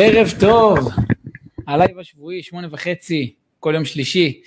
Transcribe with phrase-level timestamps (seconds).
[0.00, 0.88] ערב טוב,
[1.66, 4.42] ה live השבועי, שמונה וחצי, כל יום שלישי.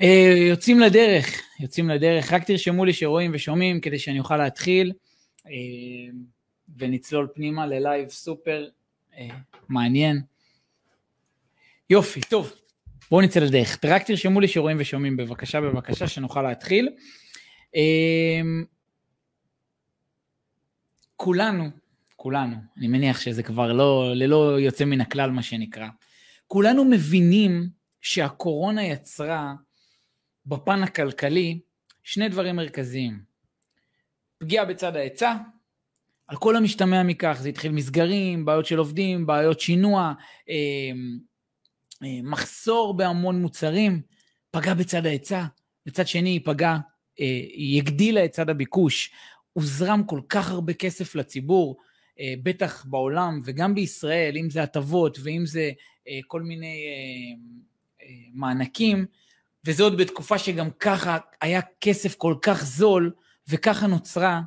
[0.00, 4.92] אה, יוצאים לדרך, יוצאים לדרך, רק תרשמו לי שרואים ושומעים כדי שאני אוכל להתחיל,
[5.46, 5.52] אה,
[6.76, 8.68] ונצלול פנימה ל live סופר
[9.16, 9.28] אה,
[9.68, 10.20] מעניין.
[11.90, 12.52] יופי, טוב,
[13.10, 13.78] בואו נצא לדרך.
[13.84, 16.88] רק תרשמו לי שרואים ושומעים בבקשה, בבקשה, שנוכל להתחיל.
[21.16, 21.70] כולנו,
[22.22, 25.86] כולנו, אני מניח שזה כבר לא, ללא יוצא מן הכלל מה שנקרא,
[26.46, 27.68] כולנו מבינים
[28.00, 29.54] שהקורונה יצרה
[30.46, 31.60] בפן הכלכלי
[32.02, 33.20] שני דברים מרכזיים.
[34.38, 35.36] פגיעה בצד ההיצע,
[36.26, 40.12] על כל המשתמע מכך, זה התחיל מסגרים, בעיות של עובדים, בעיות שינוע,
[40.48, 40.54] אה,
[42.02, 44.02] אה, מחסור בהמון מוצרים,
[44.50, 45.44] פגע בצד ההיצע,
[45.86, 46.78] בצד שני היא פגעה,
[47.20, 49.10] אה, היא הגדילה את צד הביקוש,
[49.52, 51.91] הוזרם כל כך הרבה כסף לציבור, אה,
[52.42, 55.70] בטח בעולם וגם בישראל, אם זה הטבות ואם זה
[56.08, 56.84] אה, כל מיני
[58.02, 59.06] אה, מענקים,
[59.64, 63.12] וזה עוד בתקופה שגם ככה היה כסף כל כך זול,
[63.48, 64.40] וככה נוצרה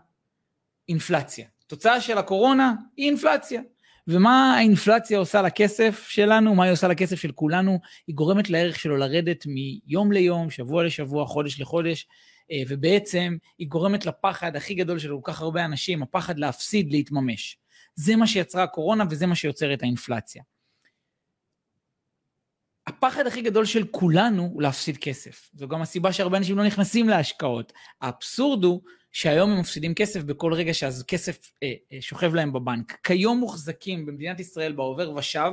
[0.89, 1.47] אינפלציה.
[1.67, 3.61] תוצאה של הקורונה היא אינפלציה.
[4.07, 7.79] ומה האינפלציה עושה לכסף שלנו, מה היא עושה לכסף של כולנו?
[8.07, 12.07] היא גורמת לערך שלו לרדת מיום ליום, שבוע לשבוע, חודש לחודש,
[12.67, 17.57] ובעצם היא גורמת לפחד הכי גדול של כל כך הרבה אנשים, הפחד להפסיד, להתממש.
[17.95, 20.43] זה מה שיצרה הקורונה וזה מה שיוצר את האינפלציה.
[22.87, 25.49] הפחד הכי גדול של כולנו הוא להפסיד כסף.
[25.53, 27.73] זו גם הסיבה שהרבה אנשים לא נכנסים להשקעות.
[28.01, 28.81] האבסורד הוא
[29.11, 32.97] שהיום הם מפסידים כסף בכל רגע שאז כסף אה, אה, שוכב להם בבנק.
[33.03, 35.51] כיום מוחזקים במדינת ישראל בעובר ושב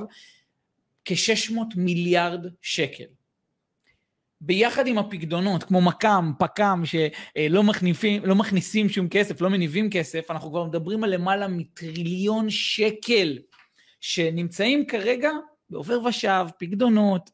[1.05, 3.05] כ-600 מיליארד שקל.
[4.45, 10.31] ביחד עם הפקדונות, כמו מק"מ, פק"מ, שלא מכניפים, לא מכניסים שום כסף, לא מניבים כסף,
[10.31, 13.39] אנחנו כבר מדברים על למעלה מטריליון שקל
[14.01, 15.31] שנמצאים כרגע
[15.71, 17.31] בעובר ושב, פקדונות.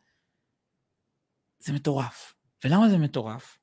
[1.59, 2.35] זה מטורף.
[2.65, 3.59] ולמה זה מטורף?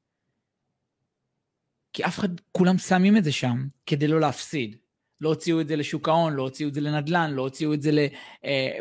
[1.93, 4.75] כי אף אחד, כולם שמים את זה שם כדי לא להפסיד.
[5.21, 7.91] לא הוציאו את זה לשוק ההון, לא הוציאו את זה לנדל"ן, לא הוציאו את זה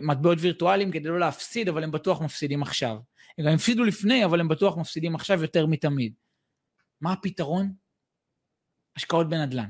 [0.03, 2.97] למטבעות וירטואליים כדי לא להפסיד, אבל הם בטוח מפסידים עכשיו.
[3.39, 6.13] הם גם הפסידו לפני, אבל הם בטוח מפסידים עכשיו יותר מתמיד.
[7.01, 7.73] מה הפתרון?
[8.97, 9.69] השקעות בנדל"ן.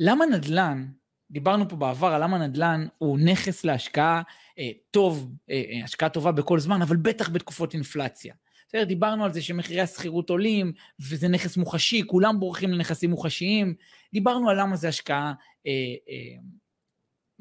[0.00, 0.90] למה נדל"ן,
[1.30, 4.22] דיברנו פה בעבר על למה נדל"ן הוא נכס להשקעה
[4.58, 8.34] אה, טוב, אה, אה, השקעה טובה בכל זמן, אבל בטח בתקופות אינפלציה.
[8.68, 13.74] בסדר, דיברנו על זה שמחירי השכירות עולים, וזה נכס מוחשי, כולם בורחים לנכסים מוחשיים.
[14.12, 15.32] דיברנו על למה זה השקעה
[15.66, 15.72] אה,
[16.08, 16.40] אה,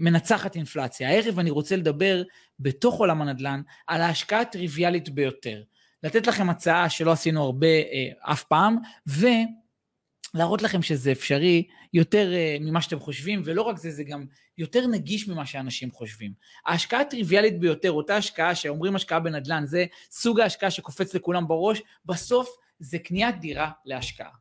[0.02, 1.10] מנצחת אינפלציה.
[1.10, 2.24] הערב אני רוצה לדבר
[2.60, 5.64] בתוך עולם הנדל"ן על ההשקעה הטריוויאלית ביותר.
[6.04, 8.78] לתת לכם הצעה שלא עשינו הרבה אה, אף פעם,
[9.08, 11.64] ולהראות לכם שזה אפשרי
[11.94, 14.26] יותר אה, ממה שאתם חושבים, ולא רק זה, זה גם
[14.58, 16.34] יותר נגיש ממה שאנשים חושבים.
[16.66, 22.50] ההשקעה הטריוויאלית ביותר, אותה השקעה שאומרים השקעה בנדל"ן, זה סוג ההשקעה שקופץ לכולם בראש, בסוף
[22.80, 24.32] זה קניית דירה להשקעה.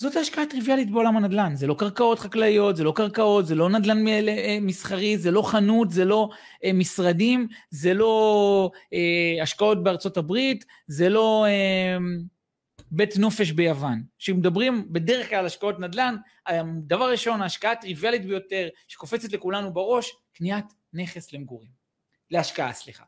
[0.00, 4.08] זאת ההשקעה הטריוויאלית בעולם הנדל"ן, זה לא קרקעות חקלאיות, זה לא קרקעות, זה לא נדל"ן
[4.08, 6.28] אה, מסחרי, זה לא חנות, זה לא
[6.64, 11.46] אה, משרדים, זה לא אה, השקעות בארצות הברית, זה לא
[12.90, 14.02] בית נופש ביוון.
[14.18, 16.16] כשמדברים בדרך כלל על השקעות נדל"ן,
[16.86, 21.70] דבר ראשון, ההשקעה הטריוויאלית ביותר שקופצת לכולנו בראש, קניית נכס למגורים.
[22.30, 23.04] להשקעה, סליחה.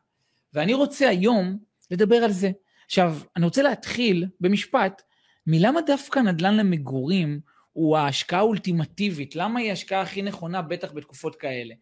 [0.53, 1.57] ואני רוצה היום
[1.91, 2.51] לדבר על זה.
[2.85, 5.01] עכשיו, אני רוצה להתחיל במשפט
[5.47, 7.39] מלמה דווקא נדל"ן למגורים
[7.73, 9.35] הוא ההשקעה האולטימטיבית?
[9.35, 11.73] למה היא ההשקעה הכי נכונה, בטח בתקופות כאלה?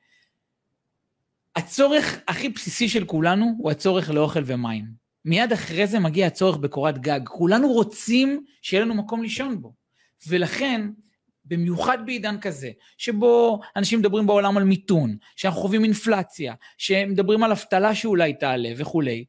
[1.56, 4.86] הצורך הכי בסיסי של כולנו הוא הצורך לאוכל ומים.
[5.26, 7.20] מיד אחרי זה מגיע הצורך בקורת גג.
[7.28, 9.74] כולנו רוצים שיהיה לנו מקום לישון בו.
[10.28, 10.90] ולכן,
[11.46, 17.96] במיוחד בעידן כזה, שבו אנשים מדברים בעולם על מיתון, שאנחנו חווים אינפלציה, שמדברים על אבטלה
[17.96, 19.26] שאולי תעלה וכולי,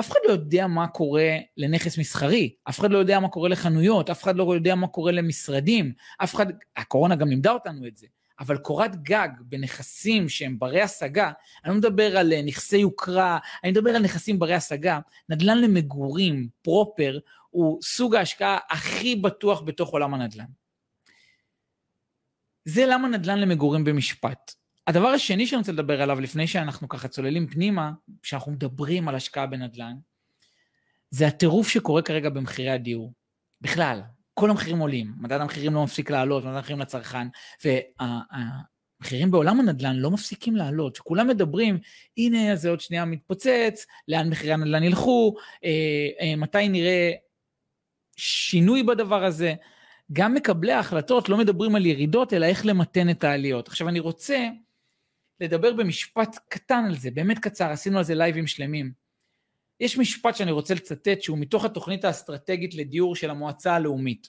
[0.00, 4.10] אף אחד לא יודע מה קורה לנכס מסחרי, אף אחד לא יודע מה קורה לחנויות,
[4.10, 6.46] אף אחד לא יודע מה קורה למשרדים, אף אחד,
[6.76, 8.06] הקורונה גם לימדה אותנו את זה,
[8.40, 11.32] אבל קורת גג בנכסים שהם ברי השגה,
[11.64, 16.48] אני לא מדבר על אה, נכסי יוקרה, אני מדבר על נכסים ברי השגה, נדל"ן למגורים,
[16.62, 17.18] פרופר,
[17.50, 20.44] הוא סוג ההשקעה הכי בטוח בתוך עולם הנדל"ן.
[22.64, 24.61] זה למה נדל"ן למגורים במשפט.
[24.86, 27.92] הדבר השני שאני רוצה לדבר עליו לפני שאנחנו ככה צוללים פנימה,
[28.22, 29.94] כשאנחנו מדברים על השקעה בנדל"ן,
[31.10, 33.12] זה הטירוף שקורה כרגע במחירי הדיור.
[33.60, 34.00] בכלל,
[34.34, 37.26] כל המחירים עולים, מדד המחירים לא מפסיק לעלות, מדד המחירים לצרכן,
[37.64, 41.78] והמחירים בעולם הנדל"ן לא מפסיקים לעלות, שכולם מדברים,
[42.16, 45.34] הנה זה עוד שנייה מתפוצץ, לאן מחירי הנדל"ן ילכו,
[45.64, 45.70] אה,
[46.20, 47.12] אה, מתי נראה
[48.16, 49.54] שינוי בדבר הזה.
[50.12, 53.68] גם מקבלי ההחלטות לא מדברים על ירידות, אלא איך למתן את העליות.
[53.68, 54.48] עכשיו אני רוצה
[55.42, 58.92] לדבר במשפט קטן על זה, באמת קצר, עשינו על זה לייבים שלמים.
[59.80, 64.28] יש משפט שאני רוצה לצטט שהוא מתוך התוכנית האסטרטגית לדיור של המועצה הלאומית.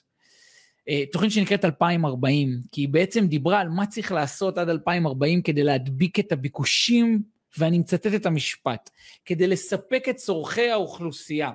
[0.88, 5.62] אה, תוכנית שנקראת 2040, כי היא בעצם דיברה על מה צריך לעשות עד 2040 כדי
[5.62, 7.22] להדביק את הביקושים,
[7.58, 8.90] ואני מצטט את המשפט,
[9.24, 11.50] כדי לספק את צורכי האוכלוסייה.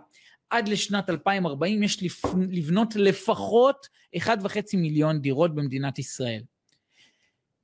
[0.50, 2.04] עד לשנת 2040 יש
[2.52, 6.42] לבנות לפחות 1.5 מיליון דירות במדינת ישראל.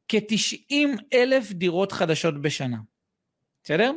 [0.08, 2.78] כ-90 אלף דירות חדשות בשנה.
[3.64, 3.92] בסדר?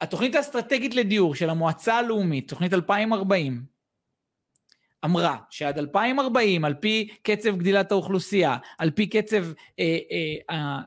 [0.00, 3.64] התוכנית האסטרטגית לדיור של המועצה הלאומית, תוכנית 2040,
[5.04, 9.44] אמרה שעד 2040, על פי קצב גדילת האוכלוסייה, על פי קצב
[9.78, 9.98] אה,
[10.50, 10.78] אה,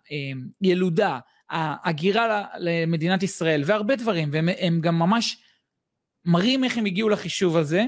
[0.62, 1.20] הילודה,
[1.52, 5.38] אה, ההגירה למדינת ישראל והרבה דברים, והם גם ממש
[6.26, 7.86] מראים איך הם הגיעו לחישוב הזה,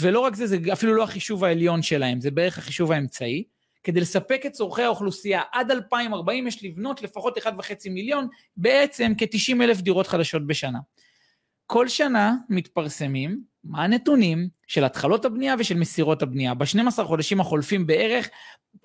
[0.00, 3.44] ולא רק זה, זה אפילו לא החישוב העליון שלהם, זה בערך החישוב האמצעי.
[3.84, 9.80] כדי לספק את צורכי האוכלוסייה עד 2040 יש לבנות לפחות 1.5 מיליון, בעצם כ-90 אלף
[9.80, 10.78] דירות חדשות בשנה.
[11.66, 16.54] כל שנה מתפרסמים מה הנתונים של התחלות הבנייה ושל מסירות הבנייה.
[16.54, 18.28] ב-12 חודשים החולפים בערך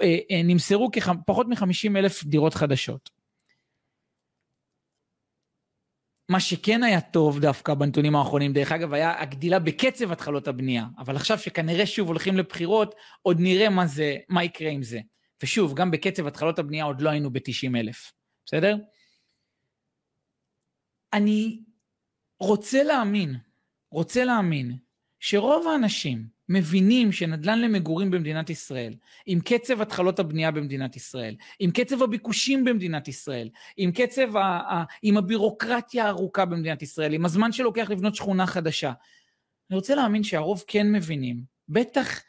[0.01, 0.89] אה, אה, נמסרו
[1.25, 3.18] פחות מ-50 אלף דירות חדשות.
[6.29, 10.85] מה שכן היה טוב דווקא בנתונים האחרונים, דרך אגב, היה הגדילה בקצב התחלות הבנייה.
[10.97, 14.99] אבל עכשיו שכנראה שוב הולכים לבחירות, עוד נראה מה זה, מה יקרה עם זה.
[15.43, 18.11] ושוב, גם בקצב התחלות הבנייה עוד לא היינו ב-90 אלף,
[18.45, 18.77] בסדר?
[21.13, 21.63] אני
[22.39, 23.35] רוצה להאמין,
[23.91, 24.77] רוצה להאמין,
[25.19, 28.93] שרוב האנשים, מבינים שנדל"ן למגורים במדינת ישראל,
[29.25, 34.83] עם קצב התחלות הבנייה במדינת ישראל, עם קצב הביקושים במדינת ישראל, עם קצב, ה, ה,
[35.01, 38.91] עם הבירוקרטיה הארוכה במדינת ישראל, עם הזמן שלוקח לבנות שכונה חדשה.
[39.69, 42.21] אני רוצה להאמין שהרוב כן מבינים, בטח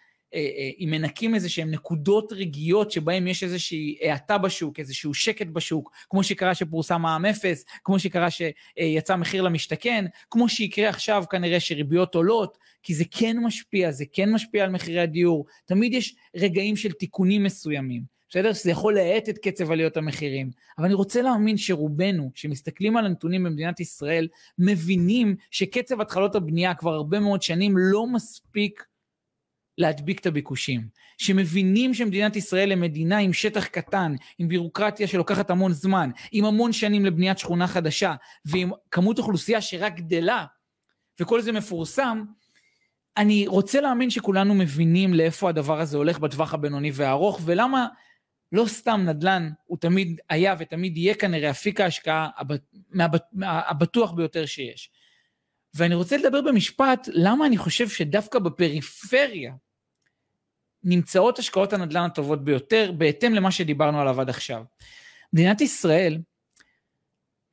[0.81, 6.23] אם מנקים איזה שהן נקודות רגעיות שבהן יש איזושהי האטה בשוק, איזשהו שקט בשוק, כמו
[6.23, 12.59] שקרה שפורסם מע"מ אפס, כמו שקרה שיצא מחיר למשתכן, כמו שיקרה עכשיו כנראה שריביות עולות,
[12.83, 17.45] כי זה כן משפיע, זה כן משפיע על מחירי הדיור, תמיד יש רגעים של תיקונים
[17.45, 18.21] מסוימים.
[18.31, 18.53] בסדר?
[18.53, 20.51] שזה יכול להאט את קצב עליות המחירים.
[20.79, 26.95] אבל אני רוצה להאמין שרובנו, שמסתכלים על הנתונים במדינת ישראל, מבינים שקצב התחלות הבנייה כבר
[26.95, 28.85] הרבה מאוד שנים לא מספיק
[29.81, 30.89] להדביק את הביקושים.
[31.19, 36.73] שמבינים שמדינת ישראל היא מדינה עם שטח קטן, עם בירוקרטיה שלוקחת המון זמן, עם המון
[36.73, 40.45] שנים לבניית שכונה חדשה, ועם כמות אוכלוסייה שרק גדלה,
[41.21, 42.25] וכל זה מפורסם,
[43.17, 47.87] אני רוצה להאמין שכולנו מבינים לאיפה הדבר הזה הולך בטווח הבינוני והארוך, ולמה
[48.53, 52.29] לא סתם נדל"ן הוא תמיד היה ותמיד יהיה כנראה אפיק ההשקעה
[53.43, 54.91] הבטוח ביותר שיש.
[55.75, 59.53] ואני רוצה לדבר במשפט, למה אני חושב שדווקא בפריפריה
[60.85, 64.63] נמצאות השקעות הנדל"ן הטובות ביותר, בהתאם למה שדיברנו עליו עד עכשיו.
[65.33, 66.19] מדינת ישראל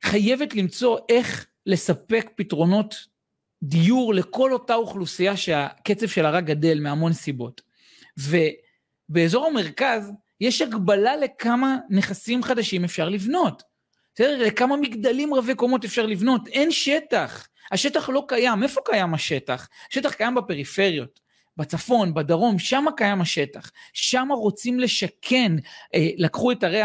[0.04, 2.94] חייבת למצוא איך לספק פתרונות
[3.62, 7.60] דיור לכל אותה אוכלוסייה שהקצב שלה רק גדל מהמון סיבות.
[8.18, 13.62] ובאזור המרכז יש הגבלה לכמה נכסים חדשים אפשר לבנות.
[14.14, 14.42] בסדר?
[14.46, 17.48] לכמה מגדלים רבי קומות אפשר לבנות, אין שטח.
[17.72, 19.68] השטח לא קיים, איפה קיים השטח?
[19.90, 21.20] השטח קיים בפריפריות.
[21.58, 23.70] בצפון, בדרום, שם קיים השטח.
[23.92, 25.52] שם רוצים לשכן,
[25.94, 26.82] אה, לקחו את ערי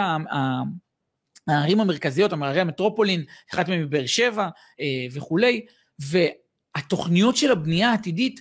[1.47, 4.49] הערים המרכזיות, ערי המטרופולין, אחת מהן מבאר שבע
[4.79, 5.65] אה, וכולי,
[5.99, 8.39] והתוכניות של הבנייה העתידית,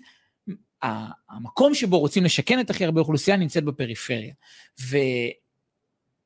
[1.30, 4.34] המקום שבו רוצים לשכן את הכי הרבה אוכלוסייה נמצאת בפריפריה.
[4.80, 4.96] ו...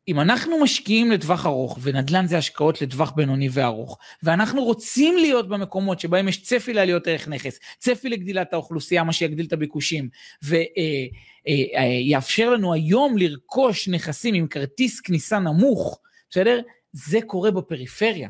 [0.08, 6.00] אם אנחנו משקיעים לטווח ארוך, ונדל"ן זה השקעות לטווח בינוני וארוך, ואנחנו רוצים להיות במקומות
[6.00, 10.08] שבהם יש צפי לעליות ערך נכס, צפי לגדילת האוכלוסייה, מה שיגדיל את הביקושים,
[10.42, 16.60] ויאפשר אה, אה, לנו היום לרכוש נכסים עם כרטיס כניסה נמוך, בסדר?
[16.92, 18.28] זה קורה בפריפריה,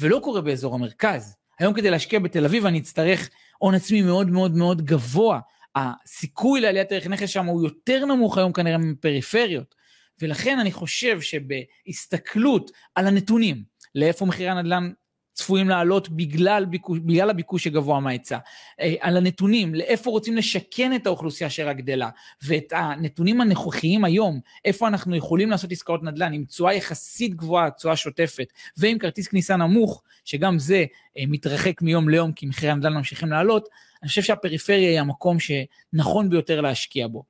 [0.00, 1.36] ולא קורה באזור המרכז.
[1.58, 5.40] היום כדי להשקיע בתל אביב אני אצטרך הון עצמי מאוד מאוד מאוד גבוה.
[5.76, 9.74] הסיכוי לעליית ערך נכס שם הוא יותר נמוך היום כנראה מפריפריות.
[10.22, 13.62] ולכן אני חושב שבהסתכלות על הנתונים,
[13.94, 14.90] לאיפה מחירי הנדל"ן
[15.34, 18.38] צפויים לעלות בגלל, ביקוש, בגלל הביקוש הגבוה מההיצע,
[18.80, 22.08] אה, על הנתונים, לאיפה רוצים לשכן את האוכלוסייה שרק גדלה,
[22.42, 27.96] ואת הנתונים הנוכחיים היום, איפה אנחנו יכולים לעשות עסקאות נדל"ן עם תשואה יחסית גבוהה, תשואה
[27.96, 30.84] שוטפת, ועם כרטיס כניסה נמוך, שגם זה
[31.18, 33.68] אה, מתרחק מיום ליום כי מחירי הנדל"ן ממשיכים לעלות,
[34.02, 37.24] אני חושב שהפריפריה היא המקום שנכון ביותר להשקיע בו.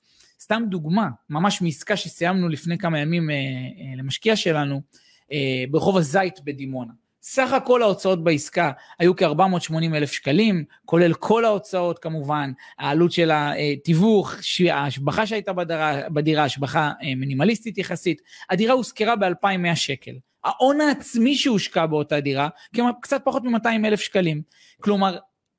[0.44, 4.80] סתם דוגמה, ממש מעסקה שסיימנו לפני כמה ימים אה, אה, למשקיע שלנו,
[5.32, 6.92] אה, ברחוב הזית בדימונה.
[7.22, 14.34] סך הכל ההוצאות בעסקה היו כ-480 אלף שקלים, כולל כל ההוצאות כמובן, העלות של התיווך,
[14.70, 18.22] ההשבחה שהייתה בדירה, בדירה השבחה אה, מינימליסטית יחסית.
[18.50, 20.12] הדירה הושכרה ב-2,100 שקל,
[20.44, 22.48] ההון העצמי שהושקע באותה דירה,
[23.00, 24.42] קצת פחות מ-200 אלף שקלים.
[24.80, 25.18] כלומר,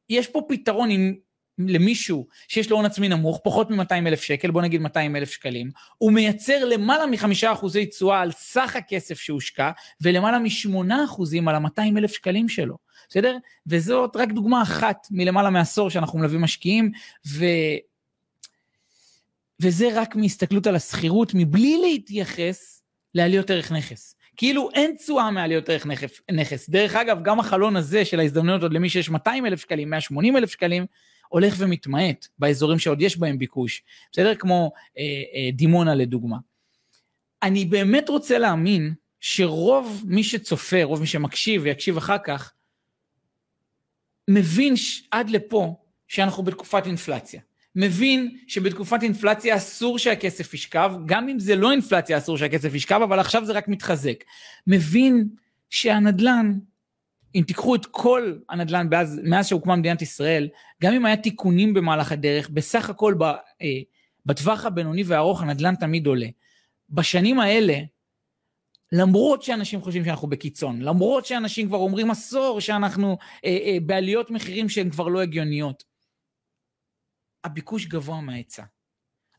[0.10, 1.16] יש פה פתרון עם
[1.60, 5.72] למישהו שיש לו הון עצמי נמוך, פחות מ-200 אלף שקל, בוא נגיד 200 אלף שקלים,
[5.98, 9.72] הוא מייצר למעלה מחמישה אחוזי תשואה על סך הכסף שהושקע,
[10.02, 12.78] ולמעלה משמונה אחוזים על ה-200 אלף שקלים שלו,
[13.10, 13.38] בסדר?
[13.68, 16.92] וזאת רק דוגמה אחת מלמעלה מעשור שאנחנו מלווים משקיעים,
[17.28, 17.46] ו...
[19.60, 22.82] וזה רק מהסתכלות על השכירות, מבלי להתייחס
[23.16, 24.16] לעליות ערך נכס.
[24.38, 25.88] כאילו אין תשואה מעליות ערך
[26.32, 26.70] נכס.
[26.70, 30.52] דרך אגב, גם החלון הזה של ההזדמנויות עוד למי שיש 200 אלף שקלים, 180 אלף
[30.52, 30.86] שקלים,
[31.30, 34.36] הולך ומתמעט באזורים שעוד יש בהם ביקוש, בסדר?
[34.36, 36.38] כמו אה, אה, דימונה לדוגמה.
[37.44, 42.54] אני באמת רוצה להאמין שרוב מי שצופה, רוב מי שמקשיב ויקשיב אחר כך,
[44.28, 44.74] מבין.
[45.12, 45.76] עד לפה
[46.08, 47.42] שאנחנו בתקופת אינפלציה.
[47.76, 53.20] מבין שבתקופת אינפלציה אסור שהכסף ישכב, גם אם זה לא אינפלציה אסור שהכסף ישכב, אבל
[53.20, 54.24] עכשיו זה רק מתחזק.
[54.68, 55.28] מבין
[55.70, 56.60] שהנדל"ן
[57.36, 60.50] אם תיקחו את כל הנדל"ן באז, מאז שהוקמה מדינת ישראל,
[60.84, 63.82] גם אם היה תיקונים במהלך הדרך, בסך הכל ב, אה,
[64.26, 66.28] בטווח הבינוני והארוך הנדל"ן תמיד עולה.
[66.90, 67.78] בשנים האלה,
[68.92, 74.70] למרות שאנשים חושבים שאנחנו בקיצון, למרות שאנשים כבר אומרים עשור שאנחנו אה, אה, בעליות מחירים
[74.70, 75.84] שהן כבר לא הגיוניות,
[77.44, 78.64] הביקוש גבוה מההיצע.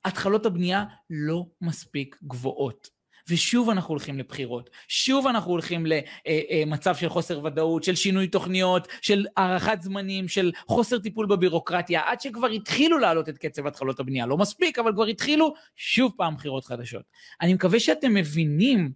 [0.05, 2.96] התחלות הבנייה לא מספיק גבוהות.
[3.29, 9.27] ושוב אנחנו הולכים לבחירות, שוב אנחנו הולכים למצב של חוסר ודאות, של שינוי תוכניות, של
[9.37, 14.27] הארכת זמנים, של חוסר טיפול בבירוקרטיה, עד שכבר התחילו להעלות את קצב התחלות הבנייה.
[14.27, 17.03] לא מספיק, אבל כבר התחילו שוב פעם בחירות חדשות.
[17.41, 18.93] אני מקווה שאתם מבינים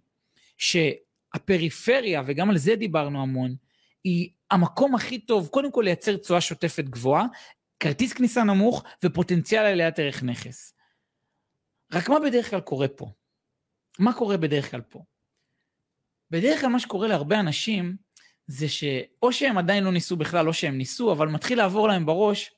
[0.57, 3.55] שהפריפריה, וגם על זה דיברנו המון,
[4.03, 7.25] היא המקום הכי טוב, קודם כל לייצר תשואה שוטפת גבוהה,
[7.79, 10.73] כרטיס כניסה נמוך ופוטנציאל עליית ערך נכס.
[11.93, 13.11] רק מה בדרך כלל קורה פה?
[14.01, 15.03] מה קורה בדרך כלל פה?
[16.31, 17.97] בדרך כלל מה שקורה להרבה אנשים
[18.47, 22.51] זה שאו שהם עדיין לא ניסו בכלל, או שהם ניסו, אבל מתחיל לעבור להם בראש,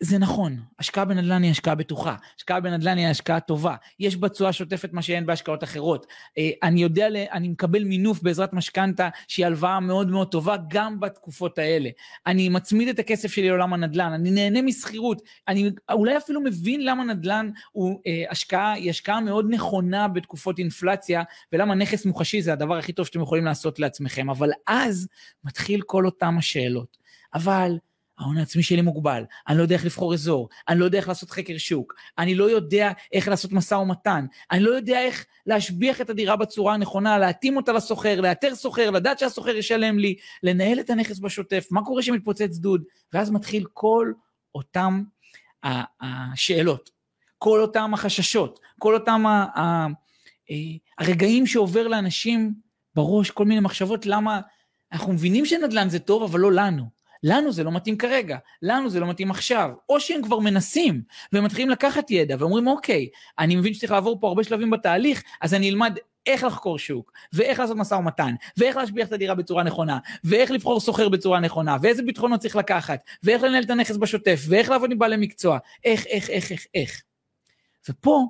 [0.00, 4.52] זה נכון, השקעה בנדל"ן היא השקעה בטוחה, השקעה בנדל"ן היא השקעה טובה, יש בה תשואה
[4.52, 6.06] שוטפת מה שאין בהשקעות אחרות.
[6.38, 11.58] אה, אני יודע, אני מקבל מינוף בעזרת משכנתה שהיא הלוואה מאוד מאוד טובה גם בתקופות
[11.58, 11.90] האלה.
[12.26, 17.04] אני מצמיד את הכסף שלי לעולם הנדל"ן, אני נהנה משכירות, אני אולי אפילו מבין למה
[17.04, 22.76] נדל"ן הוא אה, השקעה, היא השקעה מאוד נכונה בתקופות אינפלציה, ולמה נכס מוחשי זה הדבר
[22.76, 25.08] הכי טוב שאתם יכולים לעשות לעצמכם, אבל אז
[25.44, 26.98] מתחיל כל אותם השאלות.
[27.34, 27.78] אבל
[28.18, 31.30] ההון העצמי שלי מוגבל, אני לא יודע איך לבחור אזור, אני לא יודע איך לעשות
[31.30, 36.10] חקר שוק, אני לא יודע איך לעשות משא ומתן, אני לא יודע איך להשביח את
[36.10, 41.18] הדירה בצורה הנכונה, להתאים אותה לסוחר, לאתר סוחר, לדעת שהסוחר ישלם לי, לנהל את הנכס
[41.18, 42.82] בשוטף, מה קורה שמתפוצץ דוד,
[43.12, 44.12] ואז מתחיל כל
[44.54, 45.02] אותם
[46.00, 46.90] השאלות,
[47.38, 49.86] כל אותם החששות, כל אותם אה,
[50.98, 52.54] הרגעים שעובר לאנשים
[52.94, 54.40] בראש, כל מיני מחשבות, למה
[54.92, 56.97] אנחנו מבינים שנדל"ן זה טוב, אבל לא לנו.
[57.22, 59.70] לנו זה לא מתאים כרגע, לנו זה לא מתאים עכשיו.
[59.88, 63.08] או שהם כבר מנסים, והם מתחילים לקחת ידע, ואומרים, אוקיי,
[63.38, 67.58] אני מבין שצריך לעבור פה הרבה שלבים בתהליך, אז אני אלמד איך לחקור שוק, ואיך
[67.58, 72.02] לעשות משא ומתן, ואיך להשביח את הדירה בצורה נכונה, ואיך לבחור סוחר בצורה נכונה, ואיזה
[72.02, 76.30] ביטחונות צריך לקחת, ואיך לנהל את הנכס בשוטף, ואיך לעבוד עם בעלי מקצוע, איך, איך,
[76.30, 77.02] איך, איך, איך.
[77.88, 78.26] ופה,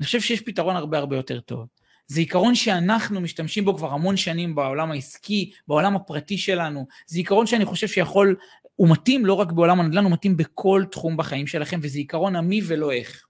[0.00, 1.66] אני חושב שיש פתרון הרבה הרבה יותר טוב.
[2.06, 6.86] זה עיקרון שאנחנו משתמשים בו כבר המון שנים בעולם העסקי, בעולם הפרטי שלנו.
[7.06, 8.36] זה עיקרון שאני חושב שיכול,
[8.76, 12.60] הוא מתאים לא רק בעולם הנדל"ן, הוא מתאים בכל תחום בחיים שלכם, וזה עיקרון המי
[12.66, 13.26] ולא איך.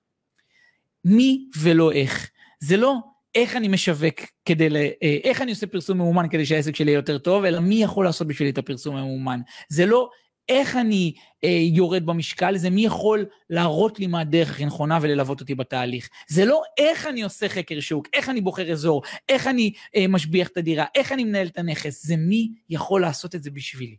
[1.04, 2.30] מי ולא איך.
[2.60, 2.94] זה לא
[3.34, 4.76] איך אני משווק כדי, ל...
[4.76, 8.04] אה, איך אני עושה פרסום ממומן כדי שהעסק שלי יהיה יותר טוב, אלא מי יכול
[8.04, 9.40] לעשות בשבילי את הפרסום הממומן.
[9.68, 10.10] זה לא
[10.48, 11.12] איך אני
[11.44, 16.08] אה, יורד במשקל, זה מי יכול להראות לי מה הדרך הכי נכונה וללוות אותי בתהליך.
[16.28, 20.48] זה לא איך אני עושה חקר שוק, איך אני בוחר אזור, איך אני אה, משביח
[20.48, 23.96] את הדירה, איך אני מנהל את הנכס, זה מי יכול לעשות את זה בשבילי.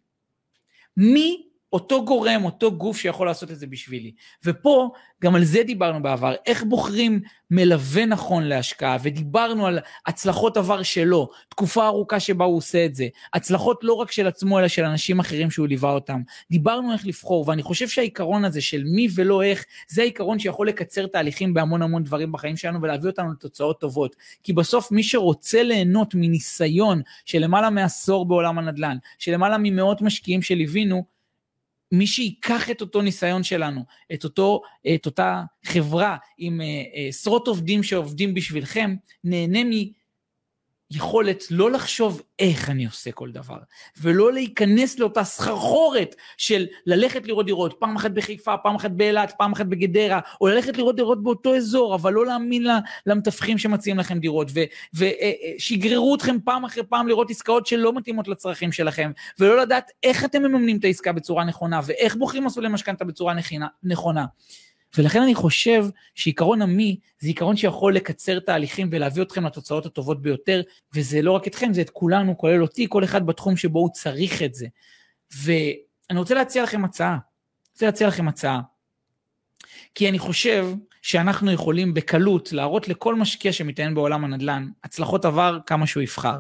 [0.98, 4.12] מי אותו גורם, אותו גוף שיכול לעשות את זה בשבילי.
[4.46, 4.92] ופה,
[5.24, 7.22] גם על זה דיברנו בעבר, איך בוחרים
[7.52, 13.08] מלווה נכון להשקעה, ודיברנו על הצלחות עבר שלו, תקופה ארוכה שבה הוא עושה את זה,
[13.34, 16.22] הצלחות לא רק של עצמו, אלא של אנשים אחרים שהוא ליווה אותם.
[16.52, 21.08] דיברנו איך לבחור, ואני חושב שהעיקרון הזה של מי ולא איך, זה העיקרון שיכול לקצר
[21.08, 24.16] תהליכים בהמון המון דברים בחיים שלנו ולהביא אותנו לתוצאות טובות.
[24.44, 30.42] כי בסוף מי שרוצה ליהנות מניסיון של למעלה מעשור בעולם הנדל"ן, של למעלה ממאות משקיעים
[30.42, 31.17] שליווינו,
[31.92, 33.82] מי שיקח את אותו ניסיון שלנו,
[34.14, 34.62] את, אותו,
[34.96, 39.64] את אותה חברה עם אה, עשרות עובדים שעובדים בשבילכם, נהנה
[40.92, 43.58] יכולת לא לחשוב איך אני עושה כל דבר,
[44.02, 49.54] ולא להיכנס לאותה סחרחורת של ללכת לראות דירות, פעם אחת בחיפה, פעם אחת באילת, פעם
[49.54, 52.66] אחת בגדרה, או ללכת לראות דירות באותו אזור, אבל לא להאמין
[53.06, 54.52] למתווכים שמציעים לכם דירות,
[54.94, 60.44] ושיגררו אתכם פעם אחרי פעם לראות עסקאות שלא מתאימות לצרכים שלכם, ולא לדעת איך אתם
[60.44, 63.34] מממנים את העסקה בצורה נכונה, ואיך בוחרים מסלולי משכנתה בצורה
[63.84, 64.26] נכונה.
[64.98, 70.62] ולכן אני חושב שעיקרון המי זה עיקרון שיכול לקצר תהליכים ולהביא אתכם לתוצאות הטובות ביותר,
[70.96, 74.42] וזה לא רק אתכם, זה את כולנו, כולל אותי, כל אחד בתחום שבו הוא צריך
[74.44, 74.68] את זה.
[75.38, 77.12] ואני רוצה להציע לכם הצעה.
[77.12, 77.20] אני
[77.74, 78.62] רוצה להציע לכם הצעה.
[79.96, 80.68] כי אני חושב
[81.02, 86.38] שאנחנו יכולים בקלות להראות לכל משקיע שמתעניין בעולם הנדל"ן, הצלחות עבר כמה שהוא יבחר.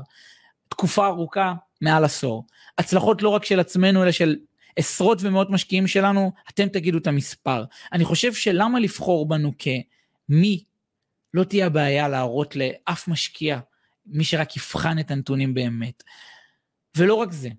[0.69, 2.45] תקופה ארוכה, מעל עשור.
[2.77, 4.35] הצלחות לא רק של עצמנו, אלא של
[4.77, 7.63] עשרות ומאות משקיעים שלנו, אתם תגידו את המספר.
[7.93, 10.63] אני חושב שלמה לבחור בנו כמי
[11.33, 13.59] לא תהיה הבעיה להראות לאף משקיע,
[14.05, 16.03] מי שרק יבחן את הנתונים באמת.
[16.97, 17.49] ולא רק זה,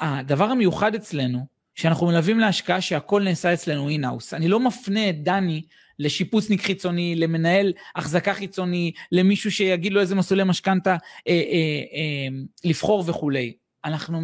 [0.00, 4.34] הדבר המיוחד אצלנו, שאנחנו מלווים להשקעה שהכל נעשה אצלנו אינאוס.
[4.34, 5.62] אני לא מפנה את דני
[5.98, 10.96] לשיפוצניק חיצוני, למנהל החזקה חיצוני, למישהו שיגיד לו איזה מסלולי משכנתה אה,
[11.28, 12.28] אה, אה,
[12.64, 13.52] לבחור וכולי.
[13.84, 14.20] אנחנו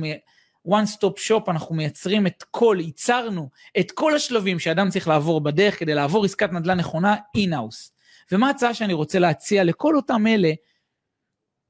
[0.68, 3.48] one stop shop, אנחנו מייצרים את כל, ייצרנו
[3.81, 7.90] את כל השלבים שאדם צריך לעבור בדרך כדי לעבור עסקת נדל"ן נכונה in-house.
[8.33, 10.52] ומה ההצעה שאני רוצה להציע לכל אותם אלה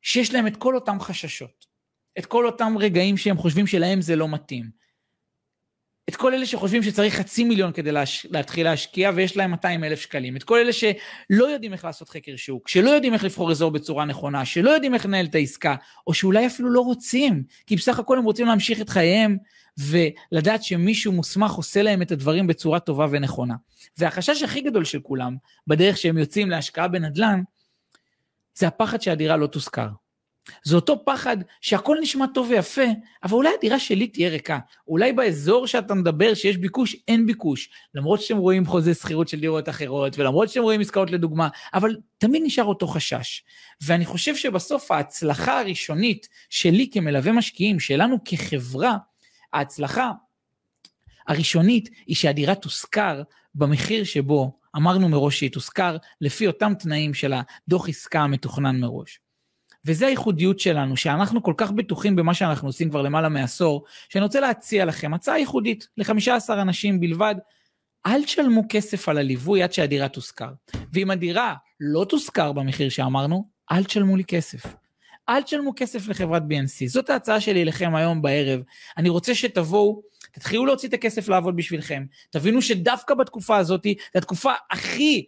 [0.02, 1.66] שיש להם את כל אותם חששות,
[2.18, 4.77] את כל אותם רגעים שהם חושבים שלהם זה לא מתאים.
[6.08, 8.26] את כל אלה שחושבים שצריך חצי מיליון כדי להש...
[8.30, 12.36] להתחיל להשקיע ויש להם 200 אלף שקלים, את כל אלה שלא יודעים איך לעשות חקר
[12.36, 15.74] שוק, שלא יודעים איך לבחור אזור בצורה נכונה, שלא יודעים איך לנהל את העסקה,
[16.06, 19.36] או שאולי אפילו לא רוצים, כי בסך הכל הם רוצים להמשיך את חייהם
[19.78, 23.54] ולדעת שמישהו מוסמך עושה להם את הדברים בצורה טובה ונכונה.
[23.98, 27.42] והחשש הכי גדול של כולם, בדרך שהם יוצאים להשקעה בנדל"ן,
[28.54, 29.88] זה הפחד שהדירה לא תושכר.
[30.64, 32.82] זה אותו פחד שהכל נשמע טוב ויפה,
[33.24, 34.58] אבל אולי הדירה שלי תהיה ריקה.
[34.88, 37.70] אולי באזור שאתה מדבר שיש ביקוש, אין ביקוש.
[37.94, 42.42] למרות שאתם רואים חוזה שכירות של דירות אחרות, ולמרות שאתם רואים עסקאות לדוגמה, אבל תמיד
[42.46, 43.42] נשאר אותו חשש.
[43.82, 48.96] ואני חושב שבסוף ההצלחה הראשונית שלי כמלווה משקיעים, שלנו כחברה,
[49.52, 50.10] ההצלחה
[51.28, 53.22] הראשונית היא שהדירה תושכר
[53.54, 59.20] במחיר שבו אמרנו מראש שהיא תושכר, לפי אותם תנאים של הדוח עסקה המתוכנן מראש.
[59.86, 64.40] וזה הייחודיות שלנו, שאנחנו כל כך בטוחים במה שאנחנו עושים כבר למעלה מעשור, שאני רוצה
[64.40, 67.34] להציע לכם הצעה ייחודית ל-15 אנשים בלבד,
[68.06, 70.50] אל תשלמו כסף על הליווי עד שהדירה תושכר.
[70.92, 74.62] ואם הדירה לא תושכר במחיר שאמרנו, אל תשלמו לי כסף.
[75.28, 76.88] אל תשלמו כסף לחברת BNC.
[76.88, 78.60] זאת ההצעה שלי לכם היום בערב.
[78.96, 82.04] אני רוצה שתבואו, תתחילו להוציא את הכסף לעבוד בשבילכם.
[82.30, 85.26] תבינו שדווקא בתקופה הזאת, זו התקופה הכי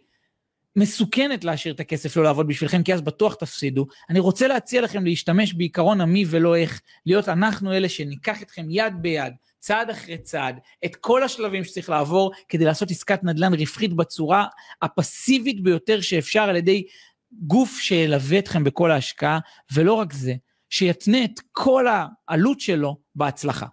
[0.75, 3.85] מסוכנת להשאיר את הכסף לא לעבוד בשבילכם, כי אז בטוח תפסידו.
[4.09, 8.93] אני רוצה להציע לכם להשתמש בעיקרון המי ולא איך, להיות אנחנו אלה שניקח אתכם יד
[9.01, 14.45] ביד, צעד אחרי צעד, את כל השלבים שצריך לעבור כדי לעשות עסקת נדל"ן רווחית בצורה
[14.81, 16.83] הפסיבית ביותר שאפשר על ידי
[17.31, 19.39] גוף שילווה אתכם בכל ההשקעה,
[19.73, 20.33] ולא רק זה,
[20.69, 23.65] שיתנה את כל העלות שלו בהצלחה.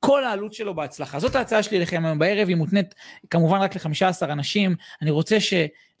[0.00, 1.18] כל העלות שלו בהצלחה.
[1.18, 2.94] זאת ההצעה שלי לכם היום בערב, היא מותנית
[3.30, 4.76] כמובן רק ל-15 אנשים.
[5.02, 5.38] אני רוצה.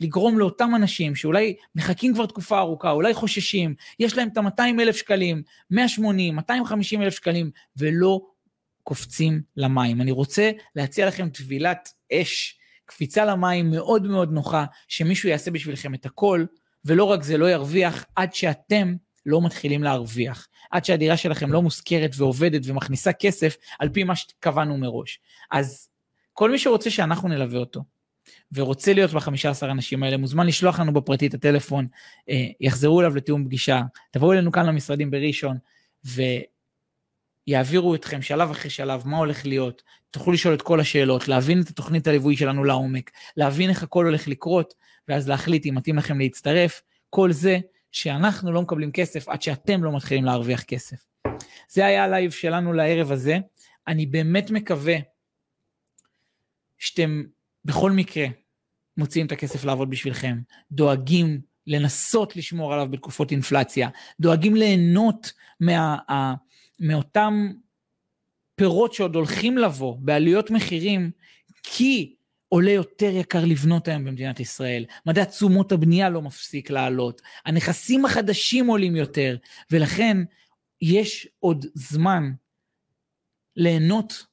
[0.00, 4.96] לגרום לאותם אנשים שאולי מחכים כבר תקופה ארוכה, אולי חוששים, יש להם את ה-200 אלף
[4.96, 8.20] שקלים, 180, 250 אלף שקלים, ולא
[8.82, 10.00] קופצים למים.
[10.00, 16.06] אני רוצה להציע לכם טבילת אש, קפיצה למים מאוד מאוד נוחה, שמישהו יעשה בשבילכם את
[16.06, 16.44] הכל,
[16.84, 18.94] ולא רק זה, לא ירוויח עד שאתם
[19.28, 20.48] לא מתחילים להרוויח.
[20.70, 25.20] עד שהדירה שלכם לא מושכרת ועובדת ומכניסה כסף על פי מה שקבענו מראש.
[25.50, 25.88] אז
[26.32, 27.84] כל מי שרוצה שאנחנו נלווה אותו,
[28.52, 31.86] ורוצה להיות בחמישה עשר אנשים האלה, מוזמן לשלוח לנו בפרטי את הטלפון,
[32.28, 35.56] אה, יחזרו אליו לתיאום פגישה, תבואו אלינו כאן למשרדים בראשון,
[37.46, 41.68] ויעבירו אתכם שלב אחרי שלב מה הולך להיות, תוכלו לשאול את כל השאלות, להבין את
[41.68, 44.74] התוכנית הליווי שלנו לעומק, להבין איך הכל הולך לקרות,
[45.08, 47.58] ואז להחליט אם מתאים לכם להצטרף, כל זה
[47.92, 51.06] שאנחנו לא מקבלים כסף עד שאתם לא מתחילים להרוויח כסף.
[51.68, 53.38] זה היה ה live שלנו לערב הזה.
[53.88, 54.96] אני באמת מקווה
[56.78, 57.22] שאתם
[57.64, 58.26] בכל מקרה
[58.96, 60.38] מוציאים את הכסף לעבוד בשבילכם,
[60.72, 63.88] דואגים לנסות לשמור עליו בתקופות אינפלציה,
[64.20, 66.34] דואגים ליהנות מה, ה,
[66.80, 67.52] מאותם
[68.54, 71.10] פירות שעוד הולכים לבוא בעלויות מחירים,
[71.62, 72.14] כי
[72.48, 74.84] עולה יותר יקר לבנות היום במדינת ישראל.
[75.06, 77.22] מדע תשומות הבנייה לא מפסיק לעלות.
[77.44, 79.36] הנכסים החדשים עולים יותר,
[79.70, 80.16] ולכן
[80.82, 82.32] יש עוד זמן
[83.56, 84.26] ליהנות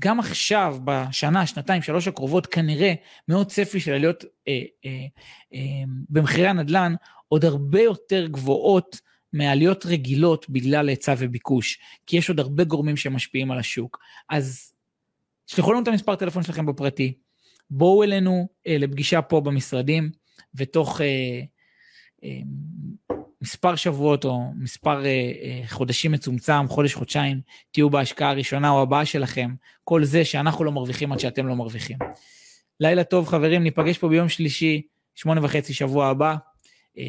[0.00, 2.94] גם עכשיו, בשנה, שנתיים, שלוש הקרובות, כנראה
[3.28, 5.06] מאוד צפי של עליות אה, אה,
[5.54, 6.94] אה, במחירי הנדל"ן
[7.28, 9.00] עוד הרבה יותר גבוהות
[9.32, 13.98] מעליות רגילות בגלל היצע וביקוש, כי יש עוד הרבה גורמים שמשפיעים על השוק.
[14.30, 14.72] אז
[15.46, 17.18] שלחו לנו את המספר טלפון שלכם בפרטי,
[17.70, 20.10] בואו אלינו אה, לפגישה פה במשרדים,
[20.54, 21.40] ותוך אה,
[22.24, 22.40] אה,
[23.44, 29.04] מספר שבועות או מספר אה, אה, חודשים מצומצם, חודש, חודשיים, תהיו בהשקעה הראשונה או הבאה
[29.04, 31.98] שלכם, כל זה שאנחנו לא מרוויחים עד שאתם לא מרוויחים.
[32.80, 34.82] לילה טוב חברים, ניפגש פה ביום שלישי,
[35.14, 36.36] שמונה וחצי שבוע הבא.
[36.98, 37.04] אה,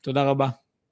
[0.00, 0.48] תודה רבה.